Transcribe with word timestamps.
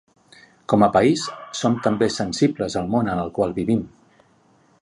Com 0.71 0.85
a 0.85 0.89
país, 0.95 1.25
som 1.59 1.77
també 1.89 2.09
sensibles 2.17 2.79
al 2.83 2.91
món 2.95 3.15
en 3.17 3.25
el 3.27 3.33
qual 3.39 3.55
vivim. 3.63 3.89